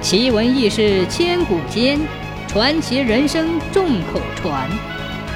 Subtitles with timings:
[0.00, 1.98] 奇闻异事千古间，
[2.46, 4.70] 传奇人生众口传。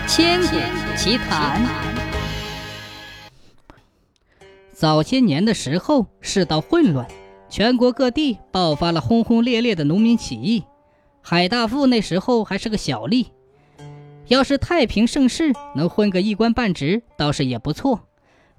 [0.06, 0.56] 千古
[0.96, 1.60] 奇谈。
[4.72, 7.06] 早些年的时候，世道混乱，
[7.50, 10.62] 全国各地爆发了轰轰烈烈的农民起义。
[11.20, 13.26] 海大富那时候还是个小吏，
[14.28, 18.06] 要是太平盛世，能混个一官半职，倒是也不错。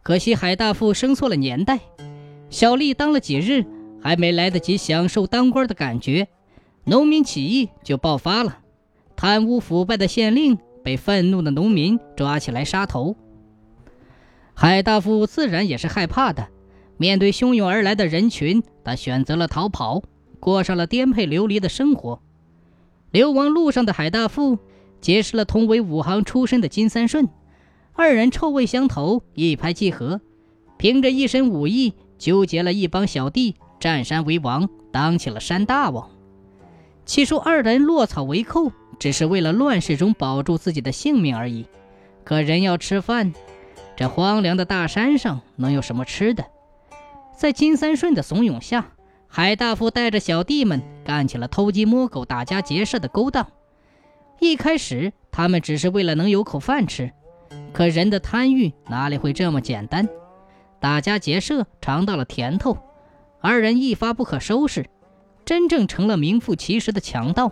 [0.03, 1.79] 可惜海大富生错了年代，
[2.49, 3.65] 小吏当了几日。
[4.03, 6.27] 还没来得及享受当官的感觉，
[6.83, 8.59] 农民起义就爆发了。
[9.15, 13.15] 贪污腐败的县令被愤怒的农民抓起来杀头。
[14.53, 16.49] 海大富自然也是害怕的，
[16.97, 20.03] 面对汹涌而来的人群，他选择了逃跑，
[20.41, 22.21] 过上了颠沛流离的生活。
[23.11, 24.59] 流亡路上的海大富
[24.99, 27.29] 结识了同为武行出身的金三顺，
[27.93, 30.19] 二人臭味相投，一拍即合，
[30.77, 33.55] 凭着一身武艺，纠结了一帮小弟。
[33.83, 36.09] 占山为王，当起了山大王。
[37.03, 41.67] 起初，二人落草为寇，只是为了乱世中保住自己的性命而已。
[42.23, 43.33] 可人要吃饭，
[43.97, 46.45] 这荒凉的大山上能有什么吃的？
[47.35, 48.85] 在金三顺的怂恿下，
[49.27, 53.45] 海大富带着小弟们干起了偷鸡摸狗、打家劫舍的勾当。
[54.39, 57.11] 一开始，他们只是为了能有口饭吃，
[57.73, 60.07] 可人的贪欲哪里会这么简单？
[60.79, 62.77] 打家劫舍尝到了甜头。
[63.45, 64.85] 二人一发不可收拾，
[65.43, 67.51] 真正成了名副其实的强盗，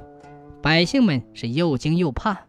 [0.61, 2.45] 百姓们是又惊又怕。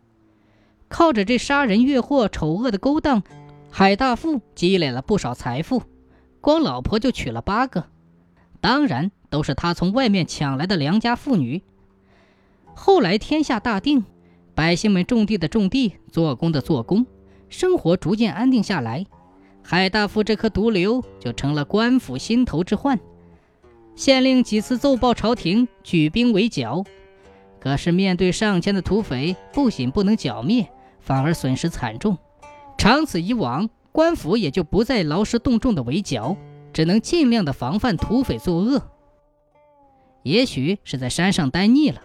[0.89, 3.25] 靠着这杀人越货、丑恶的勾当，
[3.69, 5.83] 海大富积累了不少财富，
[6.41, 7.87] 光老婆就娶了八个，
[8.61, 11.65] 当然都是他从外面抢来的良家妇女。
[12.77, 14.05] 后来天下大定，
[14.55, 17.05] 百姓们种地的种地，做工的做工，
[17.49, 19.05] 生活逐渐安定下来，
[19.65, 23.01] 海大富这颗毒瘤就成了官府心头之患。
[23.95, 26.85] 县令几次奏报朝廷，举兵围剿，
[27.61, 30.67] 可是面对上千的土匪，不仅不能剿灭，
[31.01, 32.17] 反而损失惨重。
[32.79, 36.37] 长此以往，官府也就不再劳师动众的围剿，
[36.73, 38.83] 只能尽量的防范土匪作恶。
[40.23, 42.01] 也许是在山上待腻了，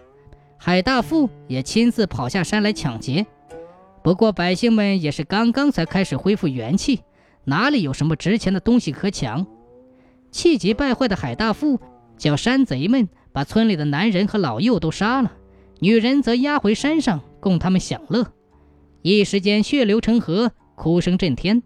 [0.58, 3.26] 海大富也亲自跑下山来抢劫。
[4.02, 7.00] 不过百姓们也是刚刚才开始恢复元气，
[7.44, 9.46] 哪里有什么值钱的东西可抢？
[10.30, 11.80] 气急败坏的海大富
[12.16, 15.32] 叫山贼们把村里的男人和老幼都杀了，
[15.80, 18.32] 女人则押回山上供他们享乐。
[19.02, 21.62] 一时间血流成河，哭声震天。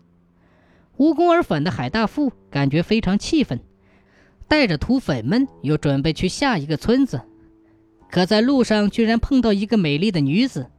[0.98, 3.60] 无功而返的海大富感觉非常气愤，
[4.46, 7.22] 带着土匪们又准备去下一个村子。
[8.10, 10.70] 可在路上居然碰到一个美丽的女子，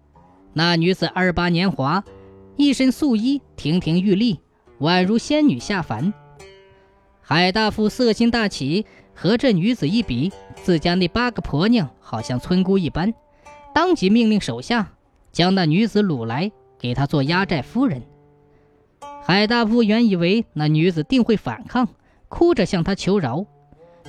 [0.53, 2.03] 那女子二八年华，
[2.55, 4.39] 一身素衣，亭亭玉立，
[4.79, 6.13] 宛如仙女下凡。
[7.33, 8.85] 海大富色心大起，
[9.15, 13.11] 和这女子一比，自家那八个婆娘好像村姑一般，
[13.73, 14.93] 当即命令手下
[15.31, 18.03] 将那女子掳来，给她做压寨夫人。
[19.23, 21.89] 海大富原以为那女子定会反抗，
[22.29, 23.47] 哭着向他求饶，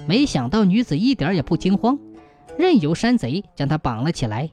[0.07, 1.99] 没想到女子一点也不惊慌，
[2.59, 4.51] 任由山贼将她绑了起来。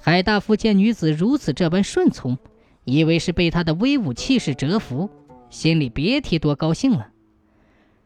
[0.00, 2.38] 海大富见女子如此这般顺从，
[2.84, 5.10] 以为是被她的威武气势折服，
[5.50, 7.08] 心里别提多高兴了。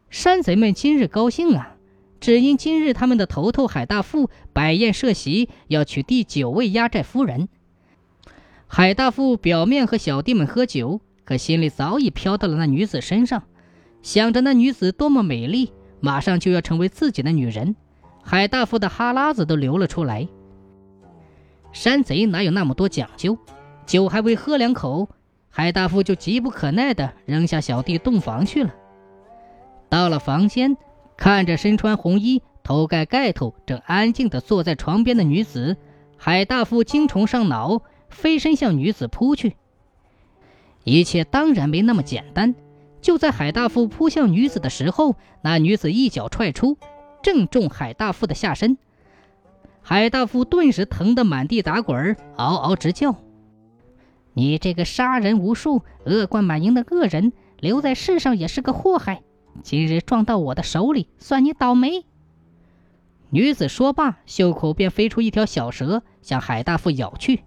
[0.09, 1.75] 山贼们今日高兴啊，
[2.19, 7.47] 只因今日他们的头头海大富摆宴设席，要娶第九位压寨夫人。
[8.65, 13.43] 海大富表面和小弟们喝酒，可心里早已飘到了那女子身上，
[14.01, 17.75] 想着那女子多么美丽，马上就要成为自己的女人。
[18.23, 20.27] 海大富的哈喇子都流了出来。
[21.71, 23.37] 山贼哪有那么多讲究？
[23.85, 25.07] 酒还未喝两口，
[25.49, 28.73] 海大富就急不可耐地扔下小弟洞房去了。
[29.89, 30.77] 到了房间，
[31.17, 35.75] 看着身穿红衣、头盖盖头、正安静地坐在床边的女子，
[36.15, 39.55] 海大富精虫上脑，飞身向女子扑去。
[40.83, 42.55] 一切当然没那么简单。
[43.01, 46.77] 就在海大富扑向女子的时候，那女子一脚踹出，
[47.23, 48.77] 正中海大富的下身。
[49.81, 53.15] 海大富顿时疼得满地打滚，嗷嗷直叫
[54.35, 59.21] ：“你这个杀人无数、恶贯满盈的恶人，留在世上也是个祸害！”
[59.63, 62.05] 今日撞到我的手里，算你倒霉。
[63.29, 67.41] 女子说罢，袖口便飞出一条小蛇，向海大富咬去。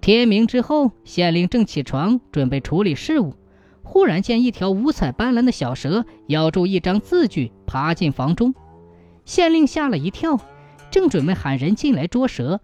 [0.00, 3.34] 天明之后，县令正起床准备处理事务，
[3.82, 8.54] 忽然见一条五彩斑斓的小蛇咬住一张字据，爬进房中。
[9.24, 10.38] 县令吓了一跳，
[10.90, 12.60] 正准备喊人进来捉蛇，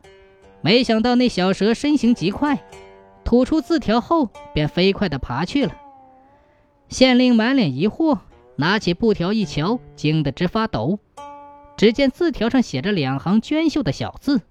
[0.61, 2.65] 没想到那小蛇身形极快，
[3.25, 5.75] 吐出字条后便飞快地爬去了。
[6.89, 8.19] 县令满脸疑惑，
[8.57, 10.99] 拿起布条一瞧，惊得直发抖。
[11.77, 14.43] 只见字条上写着两行娟秀的小字：“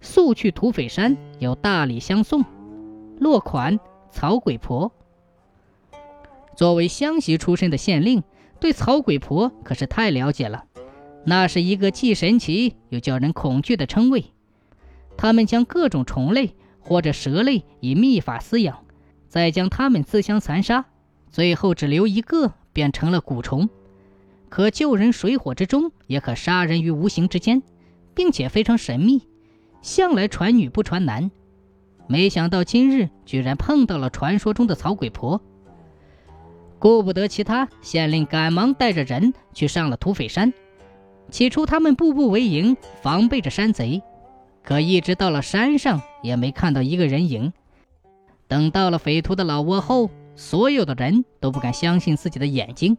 [0.00, 2.44] 速去土匪山，有大礼相送。”
[3.20, 3.78] 落款：
[4.10, 4.92] 曹鬼婆。
[6.56, 8.24] 作为湘西出身的县令，
[8.58, 10.64] 对曹鬼婆可是太了解了。
[11.24, 14.32] 那是一个既神奇又叫人恐惧的称谓。
[15.16, 18.84] 他们将各种虫类或者蛇类以秘法饲养，
[19.28, 20.86] 再将它们自相残杀，
[21.30, 23.68] 最后只留一个，变成了蛊虫。
[24.48, 27.62] 可救人水火之中，也可杀人于无形之间，
[28.14, 29.22] 并且非常神秘，
[29.82, 31.30] 向来传女不传男。
[32.06, 35.40] 没想到今日居然碰到了传说中的曹鬼婆。
[36.78, 40.54] 顾不得其他，县令赶忙带着人去上了土匪山。
[41.30, 44.00] 起初他们步步为营，防备着山贼，
[44.62, 47.52] 可一直到了山上，也没看到一个人影。
[48.46, 50.08] 等到了匪徒的老窝后，
[50.38, 52.96] 所有的人都不敢相信自己的眼睛。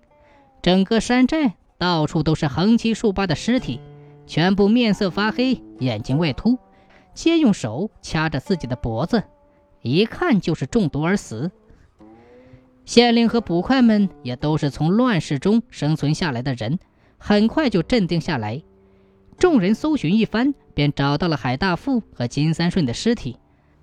[0.61, 3.79] 整个山寨到处都是横七竖八的尸体，
[4.27, 6.59] 全部面色发黑，眼睛外凸，
[7.13, 9.23] 皆用手掐着自己的脖子，
[9.81, 11.49] 一看就是中毒而死。
[12.83, 16.77] 县令和捕快们也都是从乱世中生存下来的人，
[17.17, 18.61] 很快就镇定下来。
[19.37, 23.37] 众人搜寻一番，便找到了海大富和金三顺的尸体，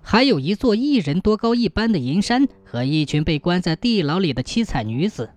[0.09, 5.31] 还有一座一人多高一般的银山和一群被关在地牢里的七彩女子。